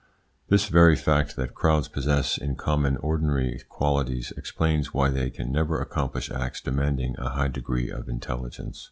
This 0.49 0.67
very 0.67 0.95
fact 0.95 1.35
that 1.35 1.53
crowds 1.53 1.87
possess 1.87 2.35
in 2.35 2.55
common 2.55 2.97
ordinary 2.97 3.61
qualities 3.69 4.33
explains 4.35 4.95
why 4.95 5.11
they 5.11 5.29
can 5.29 5.51
never 5.51 5.79
accomplish 5.79 6.31
acts 6.31 6.59
demanding 6.59 7.13
a 7.19 7.29
high 7.29 7.49
degree 7.49 7.91
of 7.91 8.09
intelligence. 8.09 8.79